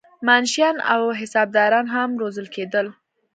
منشیان 0.25 0.77
او 0.93 1.01
حسابداران 1.19 1.85
هم 1.95 2.09
روزل 2.21 2.47
کېدل. 2.55 2.87